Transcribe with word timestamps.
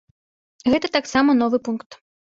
Гэта 0.75 0.87
таксама 0.97 1.37
новы 1.43 1.57
пункт. 1.69 2.03